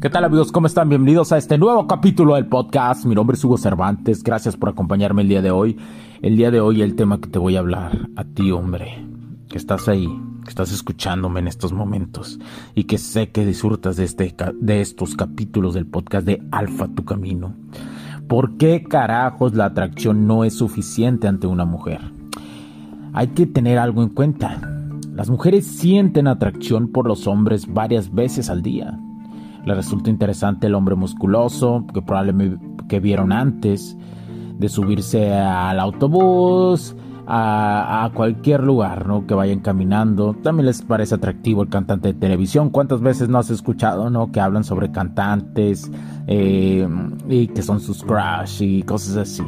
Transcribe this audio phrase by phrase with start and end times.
[0.00, 0.50] ¿Qué tal amigos?
[0.50, 0.88] ¿Cómo están?
[0.88, 3.04] Bienvenidos a este nuevo capítulo del podcast.
[3.04, 4.22] Mi nombre es Hugo Cervantes.
[4.22, 5.76] Gracias por acompañarme el día de hoy.
[6.22, 9.04] El día de hoy el tema que te voy a hablar a ti, hombre,
[9.50, 10.08] que estás ahí,
[10.42, 12.38] que estás escuchándome en estos momentos
[12.74, 17.04] y que sé que disfrutas de, este, de estos capítulos del podcast de Alfa Tu
[17.04, 17.54] Camino.
[18.26, 22.00] ¿Por qué carajos la atracción no es suficiente ante una mujer?
[23.12, 24.62] Hay que tener algo en cuenta.
[25.12, 28.98] Las mujeres sienten atracción por los hombres varias veces al día
[29.64, 32.58] le resulta interesante el hombre musculoso que probablemente
[32.88, 33.96] que vieron antes
[34.58, 36.94] de subirse al autobús,
[37.32, 39.26] a, cualquier lugar, ¿no?
[39.26, 40.34] Que vayan caminando.
[40.42, 42.70] También les parece atractivo el cantante de televisión.
[42.70, 44.32] ¿Cuántas veces no has escuchado, ¿no?
[44.32, 45.90] Que hablan sobre cantantes
[46.26, 46.88] eh,
[47.28, 49.44] y que son sus crush y cosas así.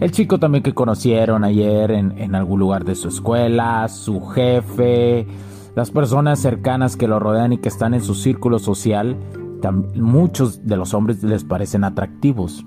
[0.00, 5.26] El chico también que conocieron ayer en, en algún lugar de su escuela, su jefe,
[5.74, 9.16] las personas cercanas que lo rodean y que están en su círculo social
[9.72, 12.64] muchos de los hombres les parecen atractivos.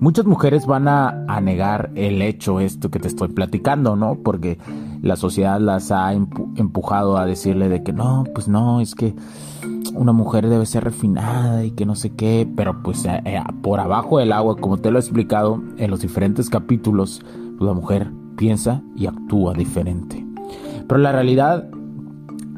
[0.00, 4.16] Muchas mujeres van a, negar el hecho esto que te estoy platicando, ¿no?
[4.16, 4.58] Porque
[5.00, 9.14] la sociedad las ha empujado a decirle de que no, pues no, es que
[9.94, 13.78] una mujer debe ser refinada y que no sé qué, pero pues eh, eh, por
[13.78, 17.22] abajo del agua, como te lo he explicado en los diferentes capítulos,
[17.58, 20.26] pues, la mujer piensa y actúa diferente.
[20.88, 21.68] Pero la realidad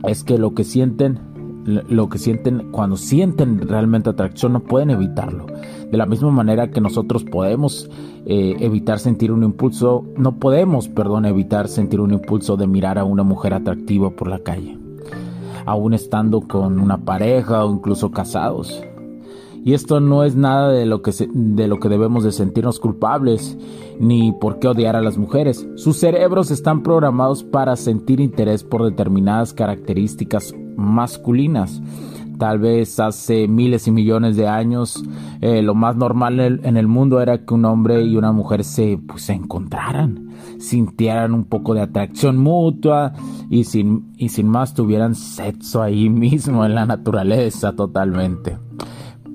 [0.04, 1.33] es que lo que sienten
[1.64, 5.46] lo que sienten cuando sienten realmente atracción no pueden evitarlo.
[5.90, 7.88] De la misma manera que nosotros podemos
[8.26, 13.04] eh, evitar sentir un impulso, no podemos, perdón, evitar sentir un impulso de mirar a
[13.04, 14.78] una mujer atractiva por la calle,
[15.66, 18.82] aún estando con una pareja o incluso casados.
[19.64, 23.56] Y esto no es nada de lo que, de lo que debemos de sentirnos culpables,
[23.98, 25.66] ni por qué odiar a las mujeres.
[25.76, 31.80] Sus cerebros están programados para sentir interés por determinadas características masculinas.
[32.38, 35.02] Tal vez hace miles y millones de años
[35.40, 38.98] eh, lo más normal en el, mundo era que un hombre y una mujer se,
[38.98, 43.14] pues, se encontraran, sintieran un poco de atracción mutua
[43.48, 48.58] y sin, y sin más tuvieran sexo ahí mismo en la naturaleza totalmente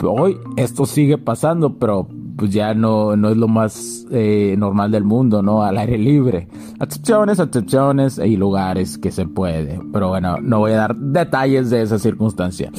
[0.07, 2.07] hoy esto sigue pasando, pero
[2.39, 5.61] pues ya no, no es lo más eh, normal del mundo, ¿no?
[5.61, 6.47] Al aire libre.
[6.79, 9.79] Excepciones, excepciones y lugares que se puede.
[9.91, 12.71] Pero bueno, no voy a dar detalles de esa circunstancia.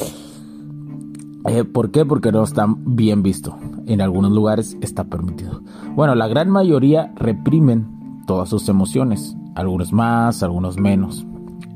[1.47, 2.07] Eh, ¿Por qué?
[2.07, 3.55] Porque no está bien visto.
[3.87, 5.61] En algunos lugares está permitido.
[5.95, 9.37] Bueno, la gran mayoría reprimen todas sus emociones.
[9.57, 11.27] Algunos más, algunos menos.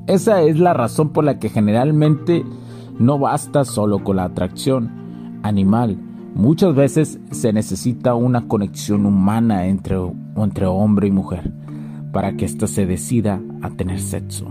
[0.06, 2.46] Esa es la razón por la que generalmente
[2.98, 5.03] no basta solo con la atracción
[5.44, 5.96] animal.
[6.34, 9.96] Muchas veces se necesita una conexión humana entre,
[10.66, 11.52] hombre y mujer
[12.12, 14.46] para que ésta se decida a tener sexo.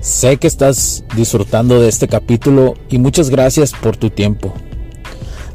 [0.00, 4.52] Sé que estás disfrutando de este capítulo y muchas gracias por tu tiempo.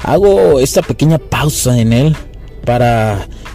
[0.02, 2.16] Hago esta pequeña pausa en él
[2.64, 3.26] para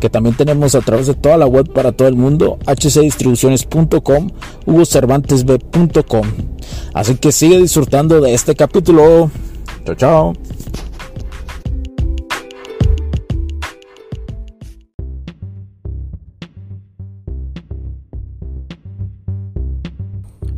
[0.00, 4.30] que también tenemos a través de toda la web para todo el mundo, hcdistribuciones.com,
[4.66, 6.26] hugocervantesb.com.
[6.94, 9.30] Así que sigue disfrutando de este capítulo.
[9.84, 10.32] Chao, chao.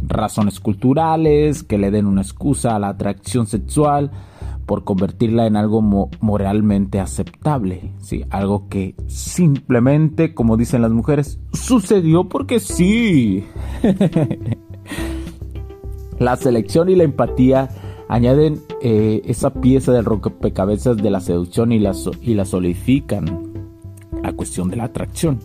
[0.06, 4.10] Razones culturales que le den una excusa a la atracción sexual
[4.70, 8.24] por convertirla en algo moralmente aceptable, ¿sí?
[8.30, 13.44] algo que simplemente, como dicen las mujeres, sucedió porque sí.
[16.20, 17.70] La selección y la empatía
[18.08, 23.52] añaden eh, esa pieza del rompecabezas de la seducción y la, y la solidifican
[24.22, 25.40] la cuestión de la atracción.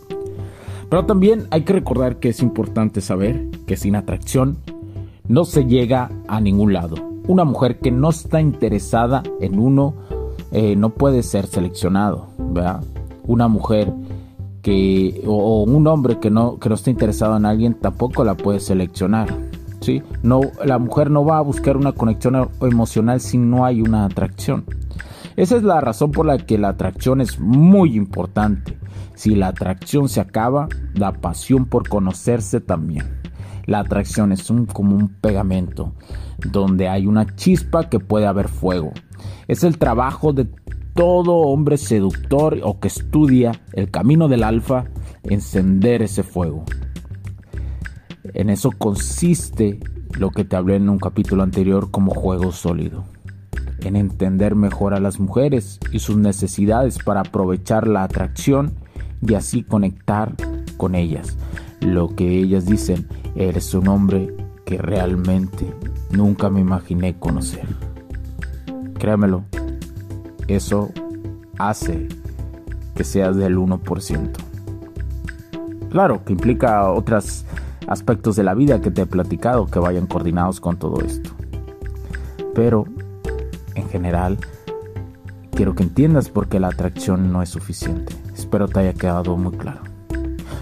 [0.87, 4.59] Pero también hay que recordar que es importante saber que sin atracción
[5.27, 7.14] no se llega a ningún lado.
[7.27, 9.95] Una mujer que no está interesada en uno
[10.51, 12.83] eh, no puede ser seleccionado, ¿verdad?
[13.23, 13.91] Una mujer
[14.61, 18.59] que o, un hombre que no que no está interesado en alguien tampoco la puede
[18.59, 19.27] seleccionar.
[19.81, 20.01] ¿sí?
[20.23, 24.65] No, la mujer no va a buscar una conexión emocional si no hay una atracción.
[25.35, 28.77] Esa es la razón por la que la atracción es muy importante.
[29.15, 33.24] Si la atracción se acaba, la pasión por conocerse también.
[33.65, 35.93] La atracción es un, como un pegamento,
[36.51, 38.91] donde hay una chispa que puede haber fuego.
[39.47, 40.47] Es el trabajo de
[40.93, 44.85] todo hombre seductor o que estudia el camino del alfa,
[45.23, 46.63] encender ese fuego.
[48.33, 49.79] En eso consiste
[50.17, 53.03] lo que te hablé en un capítulo anterior como juego sólido.
[53.81, 58.73] En entender mejor a las mujeres y sus necesidades para aprovechar la atracción
[59.21, 60.35] y así conectar
[60.77, 61.37] con ellas.
[61.81, 64.33] Lo que ellas dicen, eres un hombre
[64.65, 65.73] que realmente
[66.09, 67.67] nunca me imaginé conocer.
[68.97, 69.43] Créamelo,
[70.47, 70.91] eso
[71.57, 72.07] hace
[72.95, 74.31] que seas del 1%.
[75.89, 77.45] Claro que implica otras
[77.87, 81.29] aspectos de la vida que te he platicado que vayan coordinados con todo esto.
[82.53, 82.85] Pero,
[83.75, 84.37] en general,
[85.51, 88.13] quiero que entiendas por qué la atracción no es suficiente.
[88.33, 89.84] Espero te haya quedado muy claro.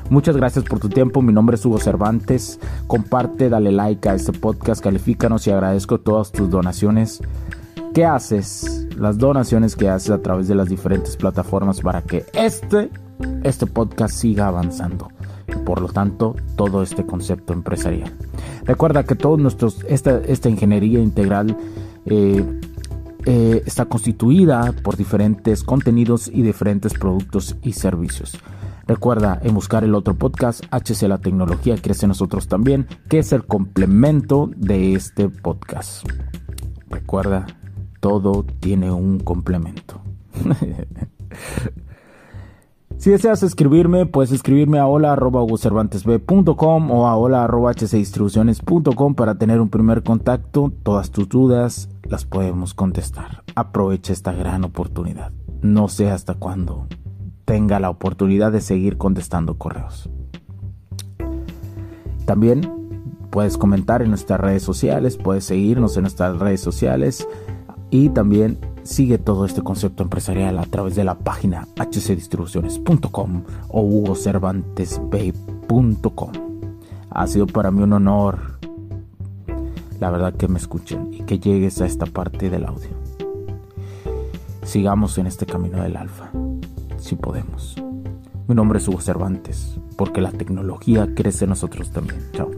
[0.09, 1.21] Muchas gracias por tu tiempo.
[1.21, 2.59] Mi nombre es Hugo Cervantes.
[2.87, 7.21] Comparte, dale like a este podcast, califícanos y agradezco todas tus donaciones.
[7.93, 8.87] ¿Qué haces?
[8.97, 12.89] Las donaciones que haces a través de las diferentes plataformas para que este,
[13.43, 15.09] este podcast siga avanzando
[15.65, 18.11] por lo tanto todo este concepto empresarial.
[18.65, 21.57] Recuerda que todos nuestros esta, esta ingeniería integral
[22.05, 22.43] eh,
[23.25, 28.37] eh, está constituida por diferentes contenidos y diferentes productos y servicios.
[28.85, 33.45] Recuerda en buscar el otro podcast, HC La Tecnología Crece Nosotros también, que es el
[33.45, 36.07] complemento de este podcast.
[36.89, 37.47] Recuerda,
[37.99, 40.01] todo tiene un complemento.
[42.97, 50.71] Si deseas escribirme, puedes escribirme a hola.cervantesb.com o a hola.hcdistribuciones.com para tener un primer contacto.
[50.83, 53.43] Todas tus dudas las podemos contestar.
[53.55, 55.33] Aprovecha esta gran oportunidad.
[55.61, 56.87] No sé hasta cuándo
[57.45, 60.09] tenga la oportunidad de seguir contestando correos.
[62.25, 62.69] También
[63.29, 67.27] puedes comentar en nuestras redes sociales, puedes seguirnos en nuestras redes sociales
[67.89, 76.31] y también Sigue todo este concepto empresarial a través de la página hcdistribuciones.com o hugocervantesbay.com.
[77.09, 78.59] Ha sido para mí un honor,
[80.01, 82.89] la verdad, que me escuchen y que llegues a esta parte del audio.
[84.63, 86.29] Sigamos en este camino del alfa,
[87.03, 87.75] si podemos.
[88.47, 92.21] Mi nombre es Hugo Cervantes, porque la tecnología crece en nosotros también.
[92.31, 92.49] Chao.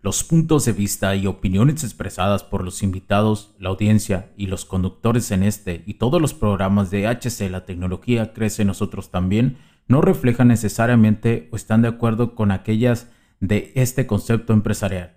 [0.00, 5.30] Los puntos de vista y opiniones expresadas por los invitados, la audiencia y los conductores
[5.30, 9.56] en este y todos los programas de HC La tecnología crece nosotros también
[9.88, 13.08] no reflejan necesariamente o están de acuerdo con aquellas
[13.40, 15.16] de este concepto empresarial,